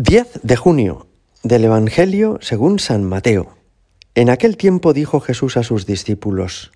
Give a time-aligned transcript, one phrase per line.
[0.00, 1.08] 10 de junio
[1.42, 3.56] del Evangelio según San Mateo.
[4.14, 6.70] En aquel tiempo dijo Jesús a sus discípulos,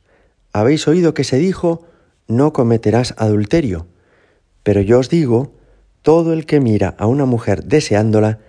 [0.53, 1.87] Habéis oído que se dijo,
[2.27, 3.87] no cometerás adulterio,
[4.65, 5.53] pero yo os digo,
[6.03, 8.41] todo el que mira a una mujer deseándola,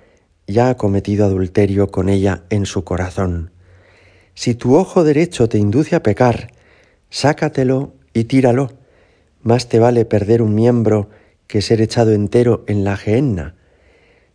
[0.47, 3.51] ya ha cometido adulterio con ella en su corazón.
[4.33, 6.51] Si tu ojo derecho te induce a pecar,
[7.11, 8.71] sácatelo y tíralo.
[9.43, 11.11] Más te vale perder un miembro
[11.45, 13.53] que ser echado entero en la gehenna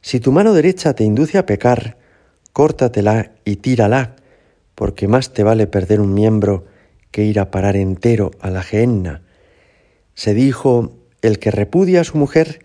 [0.01, 1.97] si tu mano derecha te induce a pecar,
[2.53, 4.17] córtatela y tírala,
[4.75, 6.67] porque más te vale perder un miembro
[7.11, 9.23] que ir a parar entero a la gehenna.
[10.15, 12.61] Se dijo, el que repudia a su mujer,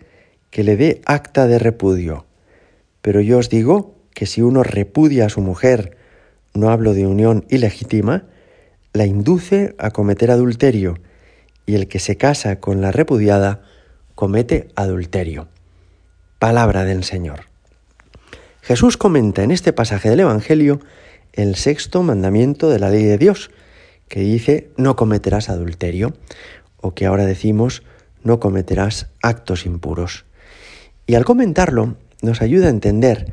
[0.50, 2.26] que le dé acta de repudio.
[3.02, 5.96] Pero yo os digo que si uno repudia a su mujer,
[6.54, 8.26] no hablo de unión ilegítima,
[8.92, 10.98] la induce a cometer adulterio,
[11.66, 13.62] y el que se casa con la repudiada
[14.14, 15.48] comete adulterio.
[16.44, 17.44] Palabra del Señor.
[18.60, 20.78] Jesús comenta en este pasaje del Evangelio
[21.32, 23.50] el sexto mandamiento de la ley de Dios,
[24.08, 26.12] que dice no cometerás adulterio,
[26.82, 27.82] o que ahora decimos
[28.24, 30.26] no cometerás actos impuros.
[31.06, 33.32] Y al comentarlo nos ayuda a entender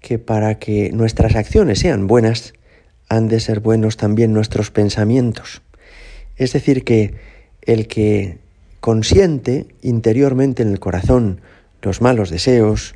[0.00, 2.54] que para que nuestras acciones sean buenas,
[3.08, 5.62] han de ser buenos también nuestros pensamientos.
[6.34, 7.14] Es decir, que
[7.62, 8.38] el que
[8.80, 11.40] consiente interiormente en el corazón
[11.82, 12.94] los malos deseos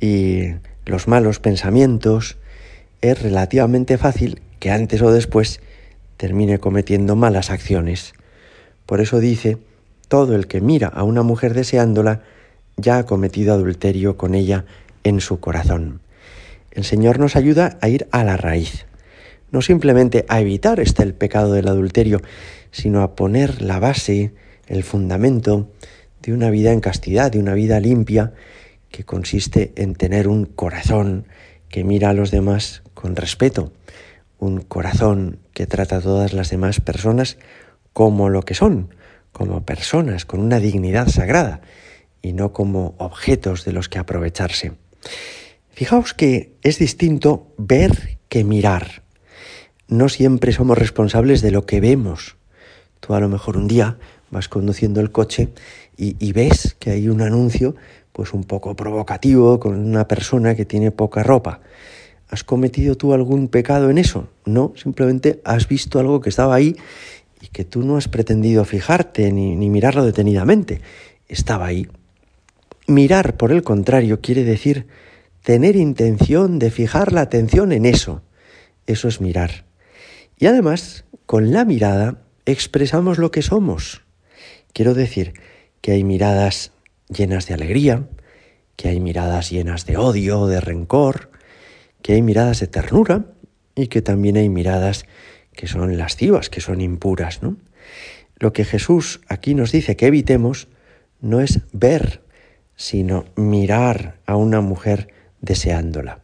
[0.00, 2.36] y los malos pensamientos,
[3.00, 5.60] es relativamente fácil que antes o después
[6.16, 8.14] termine cometiendo malas acciones.
[8.86, 9.58] Por eso dice,
[10.08, 12.22] todo el que mira a una mujer deseándola,
[12.76, 14.64] ya ha cometido adulterio con ella
[15.04, 16.00] en su corazón.
[16.70, 18.86] El Señor nos ayuda a ir a la raíz,
[19.50, 22.20] no simplemente a evitar este el pecado del adulterio,
[22.70, 24.32] sino a poner la base,
[24.66, 25.70] el fundamento
[26.26, 28.32] de una vida en castidad, de una vida limpia,
[28.90, 31.26] que consiste en tener un corazón
[31.68, 33.72] que mira a los demás con respeto,
[34.38, 37.38] un corazón que trata a todas las demás personas
[37.92, 38.92] como lo que son,
[39.30, 41.60] como personas con una dignidad sagrada
[42.22, 44.72] y no como objetos de los que aprovecharse.
[45.70, 49.04] Fijaos que es distinto ver que mirar.
[49.86, 52.36] No siempre somos responsables de lo que vemos.
[52.98, 53.98] Tú a lo mejor un día
[54.30, 55.48] vas conduciendo el coche
[55.96, 57.74] y, ves que hay un anuncio
[58.12, 61.60] pues un poco provocativo con una persona que tiene poca ropa.
[62.28, 64.28] ¿Has cometido tú algún pecado en eso?
[64.44, 66.76] No, simplemente has visto algo que estaba ahí
[67.40, 70.80] y que tú no has pretendido fijarte ni, mirarlo detenidamente.
[71.28, 71.86] Estaba ahí.
[72.86, 74.86] Mirar, por el contrario, quiere decir
[75.42, 78.22] tener intención de fijar la atención en eso.
[78.86, 79.64] Eso es mirar.
[80.38, 84.02] Y además, con la mirada expresamos lo que somos.
[84.72, 85.34] Quiero decir
[85.86, 86.72] que hay miradas
[87.08, 88.08] llenas de alegría,
[88.74, 91.30] que hay miradas llenas de odio, de rencor,
[92.02, 93.26] que hay miradas de ternura
[93.76, 95.06] y que también hay miradas
[95.52, 97.40] que son lascivas, que son impuras.
[97.40, 97.56] ¿no?
[98.34, 100.66] Lo que Jesús aquí nos dice que evitemos
[101.20, 102.20] no es ver,
[102.74, 106.18] sino mirar a una mujer deseándola.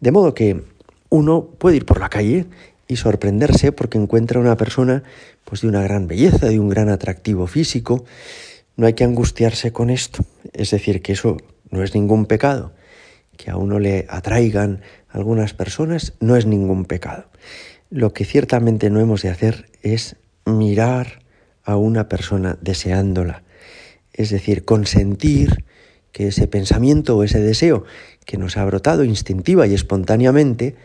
[0.00, 0.60] De modo que
[1.08, 2.46] uno puede ir por la calle
[2.88, 5.04] y sorprenderse porque encuentra una persona
[5.44, 8.04] pues de una gran belleza, de un gran atractivo físico.
[8.76, 11.36] No hay que angustiarse con esto, es decir, que eso
[11.70, 12.72] no es ningún pecado.
[13.36, 17.26] Que a uno le atraigan algunas personas no es ningún pecado.
[17.90, 20.16] Lo que ciertamente no hemos de hacer es
[20.46, 21.20] mirar
[21.64, 23.42] a una persona deseándola,
[24.12, 25.64] es decir, consentir
[26.10, 27.84] que ese pensamiento o ese deseo
[28.24, 30.76] que nos ha brotado instintiva y espontáneamente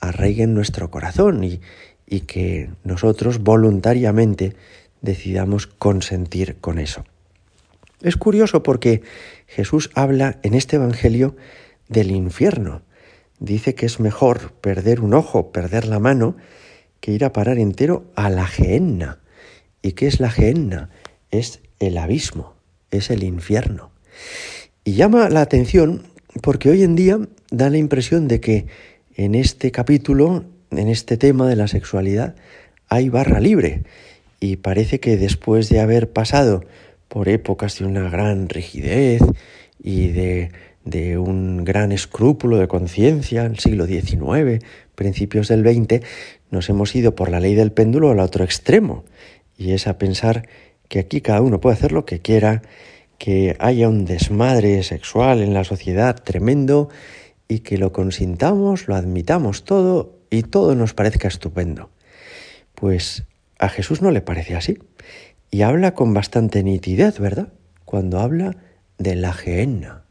[0.00, 1.60] arraigue en nuestro corazón y,
[2.06, 4.54] y que nosotros voluntariamente
[5.00, 7.04] decidamos consentir con eso.
[8.04, 9.00] Es curioso porque
[9.46, 11.36] Jesús habla en este Evangelio
[11.88, 12.82] del infierno.
[13.40, 16.36] Dice que es mejor perder un ojo, perder la mano,
[17.00, 19.20] que ir a parar entero a la gehenna.
[19.80, 20.90] ¿Y qué es la gehenna?
[21.30, 22.54] Es el abismo,
[22.90, 23.90] es el infierno.
[24.84, 26.02] Y llama la atención
[26.42, 27.18] porque hoy en día
[27.50, 28.66] da la impresión de que
[29.16, 32.34] en este capítulo en este tema de la sexualidad
[32.88, 33.84] hay barra libre
[34.40, 36.64] y parece que después de haber pasado
[37.14, 39.22] por épocas de una gran rigidez
[39.80, 40.50] y de,
[41.16, 44.64] un gran escrúpulo de conciencia en el siglo XIX,
[44.96, 46.04] principios del XX,
[46.50, 49.04] nos hemos ido por la ley del péndulo al otro extremo
[49.56, 50.48] y es a pensar
[50.88, 52.62] que aquí cada uno puede hacer lo que quiera,
[53.16, 56.88] que haya un desmadre sexual en la sociedad tremendo
[57.46, 61.90] y que lo consintamos, lo admitamos todo y todo nos parezca estupendo.
[62.74, 63.22] Pues
[63.60, 64.78] a Jesús no le parece así.
[65.54, 67.46] Y habla con bastante nitidez, ¿verdad?
[67.84, 68.56] Cuando habla
[68.98, 70.02] de la gehenna.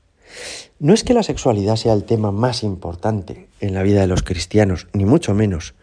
[0.80, 4.24] No es que la sexualidad sea el tema más importante en la vida de los
[4.24, 5.74] cristianos, ni mucho menos,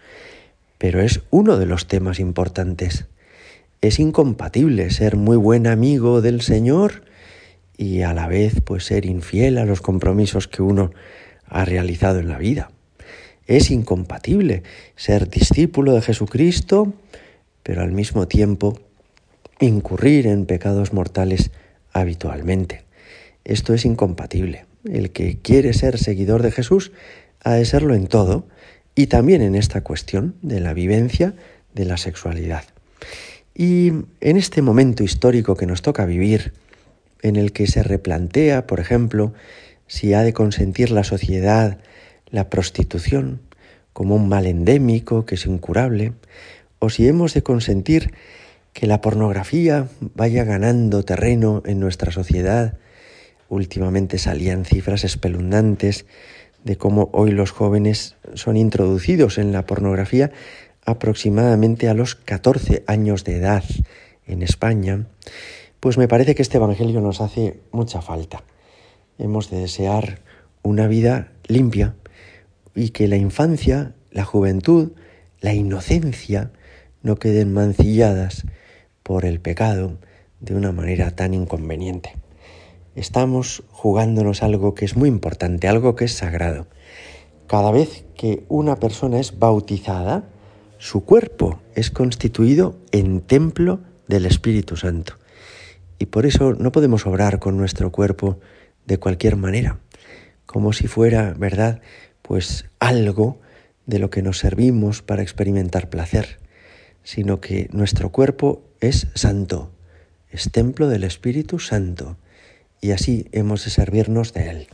[0.79, 3.05] pero es uno de los temas importantes.
[3.83, 7.03] Es incompatible ser muy buen amigo del Señor
[7.77, 10.91] y a la vez pues ser infiel a los compromisos que uno
[11.45, 12.71] ha realizado en la vida.
[13.47, 14.63] Es incompatible
[14.97, 16.95] ser discípulo de Jesucristo,
[17.63, 18.79] pero al mismo tiempo
[19.61, 21.51] incurrir en pecados mortales
[21.93, 22.85] habitualmente.
[23.45, 24.67] Esto es incompatible.
[24.85, 26.93] El que quiere ser seguidor de Jesús
[27.43, 28.47] ha de serlo en todo
[28.95, 31.35] y también en esta cuestión de la vivencia
[31.75, 32.65] de la sexualidad.
[33.55, 36.53] Y en este momento histórico que nos toca vivir,
[37.23, 39.35] en el que se replantea, por ejemplo,
[39.87, 41.79] si ha de consentir la sociedad
[42.31, 43.41] la prostitución
[43.93, 46.13] como un mal endémico que es incurable,
[46.79, 48.13] o si hemos de consentir
[48.73, 52.79] que la pornografía vaya ganando terreno en nuestra sociedad.
[53.49, 56.07] Últimamente salían cifras espeluznantes
[56.65, 60.31] de cómo hoy los jóvenes son introducidos en la pornografía
[60.85, 63.65] aproximadamente a los 14 años de edad
[64.27, 65.07] en España,
[65.81, 68.43] pues me parece que este Evangelio nos hace mucha falta.
[69.19, 70.21] Hemos de desear
[70.63, 71.95] una vida limpia
[72.75, 74.93] y que la infancia, la juventud,
[75.41, 76.53] la inocencia
[77.03, 78.45] no queden mancilladas
[79.03, 79.99] por el pecado
[80.41, 82.17] de una manera tan inconveniente.
[82.95, 86.67] Estamos jugándonos algo que es muy importante, algo que es sagrado.
[87.47, 90.25] Cada vez que una persona es bautizada,
[90.79, 95.15] su cuerpo es constituido en templo del Espíritu Santo.
[95.99, 98.39] Y por eso no podemos obrar con nuestro cuerpo
[98.87, 99.79] de cualquier manera,
[100.47, 101.81] como si fuera, ¿verdad?,
[102.23, 103.41] pues algo
[103.87, 106.41] de lo que nos servimos para experimentar placer
[107.03, 109.71] sino que nuestro cuerpo es santo,
[110.31, 112.17] es templo del Espíritu Santo,
[112.81, 114.69] y así hemos de servirnos de Él.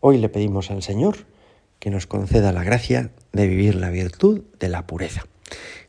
[0.00, 1.26] Hoy le pedimos al Señor
[1.78, 5.26] que nos conceda la gracia de vivir la virtud de la pureza.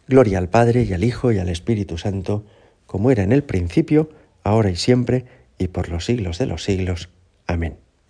[0.07, 2.45] Gloria al Padre y al Hijo y al Espíritu Santo,
[2.85, 4.09] como era en el principio,
[4.43, 5.25] ahora y siempre,
[5.57, 7.09] y por los siglos de los siglos.
[7.45, 7.86] Amén.